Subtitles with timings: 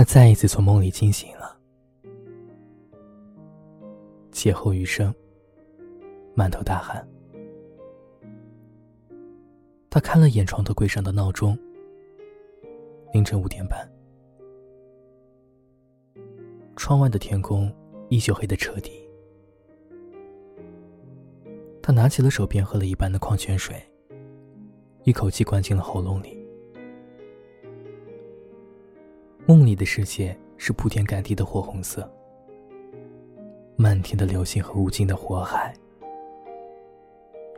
[0.00, 1.54] 他再一次从梦里惊醒了，
[4.30, 5.14] 劫后余生，
[6.34, 7.06] 满头大汗。
[9.90, 11.54] 他看了眼床头柜上的闹钟，
[13.12, 13.86] 凌晨五点半。
[16.76, 17.70] 窗外的天空
[18.08, 19.06] 依旧黑得彻底。
[21.82, 23.76] 他拿起了手边喝了一半的矿泉水，
[25.02, 26.39] 一口气灌进了喉咙里。
[29.50, 32.08] 梦里的世界是铺天盖地的火红色，
[33.74, 35.74] 漫天的流星和无尽的火海。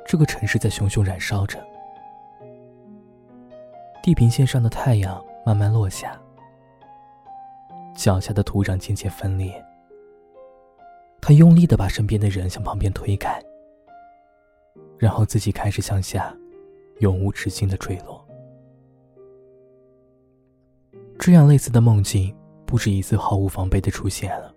[0.06, 1.62] 这个城市在熊熊燃烧着。
[4.02, 6.18] 地平线上的太阳慢慢落下，
[7.94, 9.62] 脚下的土壤渐渐分裂。
[11.20, 13.38] 他用力的把身边的人向旁边推开，
[14.96, 16.34] 然后自己开始向下，
[17.00, 18.21] 永无止境的坠落。
[21.24, 22.34] 这样类似的梦境
[22.66, 24.52] 不止一次毫无防备的出现了，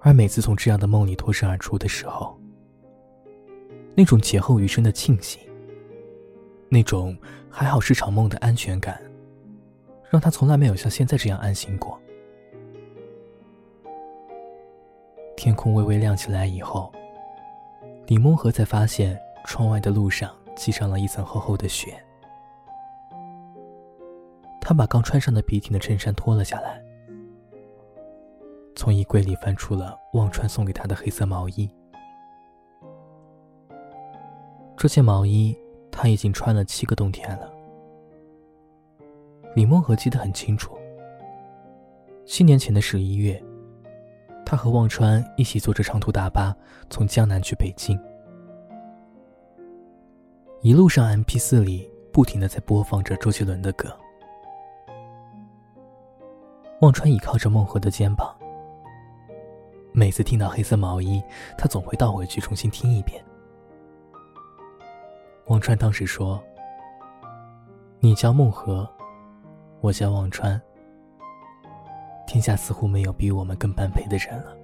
[0.00, 2.38] 而每次从这样的梦里脱身而出的时候，
[3.94, 5.40] 那种劫后余生的庆幸。
[6.68, 7.16] 那种
[7.48, 9.00] 还好是场梦的安全感，
[10.10, 11.98] 让他从来没有像现在这样安心过。
[15.38, 16.92] 天空微微亮起来以后，
[18.06, 21.98] 李梦河才发现窗外的路上积上了一层厚厚的雪。
[24.68, 26.78] 他把刚穿上的笔挺的衬衫脱了下来，
[28.76, 31.66] 从衣柜里翻出了忘川送给他的黑色毛衣。
[34.76, 35.56] 这件毛衣。
[35.90, 37.50] 他已经穿了七个冬天了。
[39.56, 40.78] 李梦和记得很清楚。
[42.24, 43.42] 七年前的十一月，
[44.46, 46.54] 他和忘川一起坐着长途大巴
[46.88, 47.98] 从江南去北京，
[50.60, 53.88] 一路上 M P 四里不停的在播放着周杰伦的歌。
[56.80, 58.32] 忘川倚靠着孟和的肩膀，
[59.92, 61.20] 每次听到黑色毛衣，
[61.56, 63.20] 他总会倒回去重新听一遍。
[65.46, 66.40] 忘川当时说
[67.98, 68.88] ：“你叫孟和，
[69.80, 70.60] 我叫忘川。
[72.28, 74.56] 天下似乎没有比我们更般配的人了。”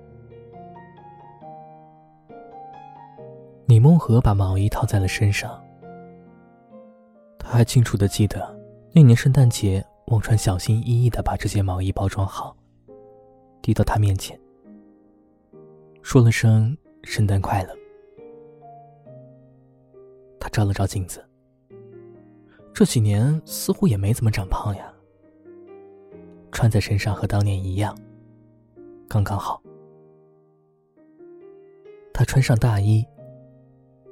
[3.66, 5.60] 李梦和把毛衣套在了身上。
[7.41, 8.56] 他还清楚的记得，
[8.92, 12.56] 那年圣诞节，忘川小心翼翼的把这件毛衣包装好，
[13.62, 14.38] 递到他面前，
[16.03, 17.75] 说了声“圣诞快乐”。
[20.38, 21.25] 他照了照镜子，
[22.72, 24.92] 这几年似乎也没怎么长胖呀。
[26.53, 27.97] 穿在身上和当年一样，
[29.09, 29.60] 刚刚好。
[32.12, 33.04] 他穿上大衣，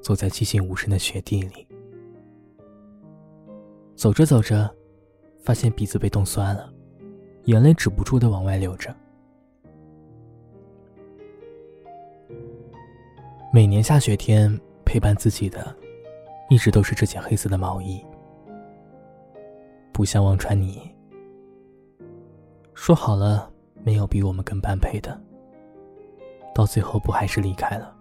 [0.00, 1.68] 走在寂静无声的雪地里，
[3.94, 4.74] 走着走着，
[5.42, 6.72] 发现鼻子被冻酸了，
[7.44, 8.94] 眼泪止不住的往外流着。
[13.52, 15.76] 每年下雪天陪伴自己的。
[16.50, 18.04] 一直都是这件黑色的毛衣，
[19.90, 20.94] 不像忘川你。
[22.74, 23.50] 说好了
[23.82, 25.18] 没有比我们更般配的，
[26.54, 27.96] 到最后不还是离开了？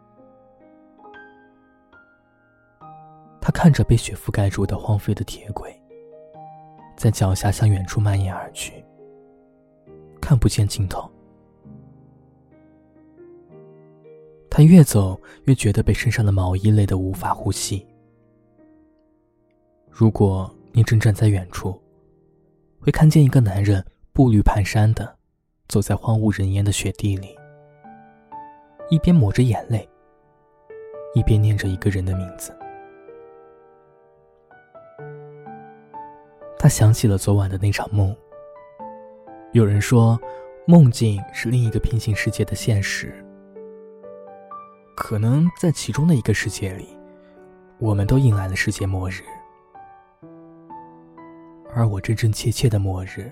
[3.39, 5.73] 他看着被雪覆盖住的荒废的铁轨，
[6.95, 8.83] 在脚下向远处蔓延而去，
[10.21, 11.09] 看不见尽头。
[14.49, 17.87] 他越走越觉得被身上的毛衣累得无法呼吸。
[19.89, 21.81] 如果你正站在远处，
[22.79, 25.17] 会看见一个男人步履蹒跚的
[25.67, 27.35] 走在荒无人烟的雪地里，
[28.89, 29.87] 一边抹着眼泪，
[31.15, 32.53] 一边念着一个人的名字。
[36.61, 38.15] 他想起了昨晚的那场梦。
[39.51, 40.15] 有人说，
[40.67, 43.11] 梦境是另一个平行世界的现实。
[44.95, 46.95] 可能在其中的一个世界里，
[47.79, 49.23] 我们都迎来了世界末日。
[51.73, 53.31] 而我真真切切的末日，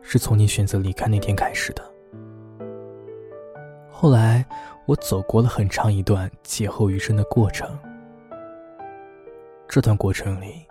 [0.00, 1.84] 是从你选择离开那天开始的。
[3.90, 4.42] 后来，
[4.86, 7.78] 我走过了很长一段劫后余生的过程。
[9.68, 10.66] 这段过程里，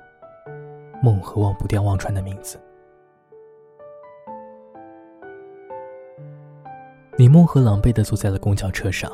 [1.02, 2.60] 梦和忘不掉忘川的名字。
[7.18, 9.12] 李梦和狼狈的坐在了公交车上，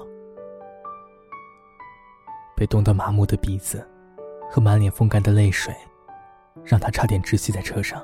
[2.55, 3.85] 被冻得麻木的鼻子
[4.49, 5.73] 和满脸风干的泪水。
[6.65, 8.03] 让他差点窒息在车上。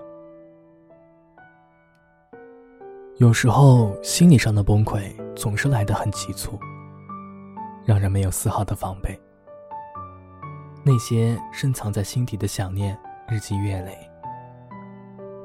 [3.18, 6.58] 有时候，心理上的崩溃总是来得很急促，
[7.84, 9.20] 让人没有丝毫的防备。
[10.82, 12.98] 那些深藏在心底的想念，
[13.28, 13.98] 日积月累，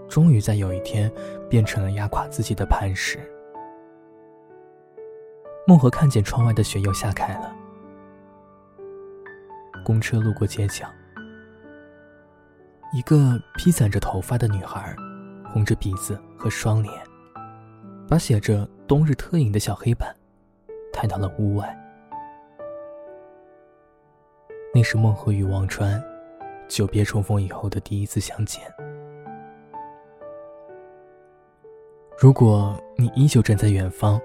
[0.08, 1.10] 终于在有一天
[1.48, 3.18] 变成了压垮自己的磐石。
[5.66, 7.54] 孟和看见窗外的雪又下开了，
[9.84, 10.86] 公车路过街角，
[12.92, 14.96] 一个披散着头发的女孩，
[15.46, 16.92] 红着鼻子和双脸，
[18.08, 20.14] 把写着“冬日特饮”的小黑板
[20.92, 21.78] 抬到了屋外。
[24.74, 26.02] 那是孟和与忘川
[26.68, 28.62] 久别重逢以后的第一次相见。
[32.20, 34.20] 如果你依旧站在远方，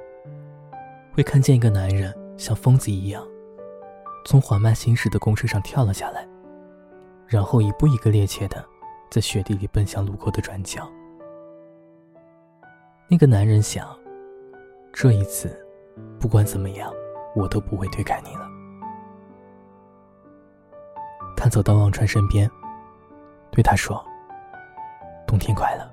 [1.13, 3.25] 会看见一个男人像疯子一样，
[4.25, 6.27] 从缓慢行驶的公车上跳了下来，
[7.27, 8.63] 然后一步一个趔趄的
[9.09, 10.89] 在雪地里奔向路口的转角。
[13.07, 13.95] 那个男人想，
[14.91, 15.55] 这一次，
[16.19, 16.91] 不管怎么样，
[17.35, 18.49] 我都不会推开你了。
[21.43, 22.49] 他走到忘川身边，
[23.51, 24.01] 对他说
[25.27, 25.83] ：“冬天快乐。”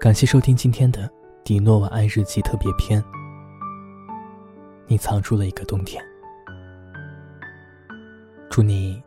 [0.00, 1.02] 感谢收听今天的
[1.44, 3.00] 《迪诺晚安日记》特别篇。
[4.88, 6.04] 你藏住了一个冬天，
[8.50, 9.00] 祝你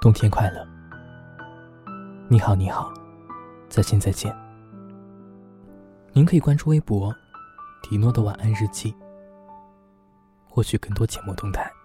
[0.00, 0.66] 冬天快乐。
[2.28, 2.92] 你好，你好，
[3.68, 4.34] 再见，再见。
[6.12, 7.14] 您可以关注微博
[7.88, 8.92] “迪诺的晚安日记”。
[10.52, 11.81] 获取更多节目动态。